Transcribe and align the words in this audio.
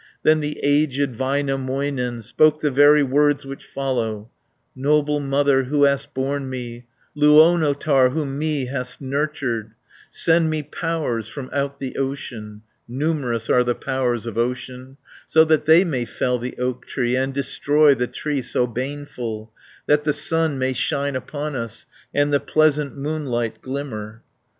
100 0.23 0.23
Then 0.23 0.39
the 0.39 0.59
aged 0.63 1.13
Väinämöinen, 1.13 2.23
Spoke 2.23 2.59
the 2.59 2.71
very 2.71 3.03
words 3.03 3.45
which 3.45 3.63
follow; 3.67 4.31
"Noble 4.75 5.19
mother, 5.19 5.65
who 5.65 5.83
hast 5.83 6.15
borne 6.15 6.49
me, 6.49 6.87
Luonnotar, 7.15 8.09
who 8.11 8.25
me 8.25 8.65
hast 8.65 8.99
nurtured; 8.99 9.73
Send 10.09 10.49
me 10.49 10.63
powers 10.63 11.27
from 11.27 11.51
out 11.53 11.79
the 11.79 11.97
ocean: 11.97 12.63
(Numerous 12.87 13.47
are 13.47 13.63
the 13.63 13.75
powers 13.75 14.25
of 14.25 14.39
ocean) 14.39 14.97
So 15.27 15.45
that 15.45 15.65
they 15.65 15.83
may 15.83 16.05
fell 16.05 16.39
the 16.39 16.57
oak 16.57 16.87
tree, 16.87 17.15
And 17.15 17.31
destroy 17.31 17.93
the 17.93 18.07
tree 18.07 18.41
so 18.41 18.65
baneful, 18.65 19.53
That 19.85 20.03
the 20.03 20.13
sun 20.13 20.57
may 20.57 20.73
shine 20.73 21.15
upon 21.15 21.55
us. 21.55 21.85
And 22.11 22.33
the 22.33 22.39
pleasant 22.39 22.97
moonlight 22.97 23.61
glimmer." 23.61 24.23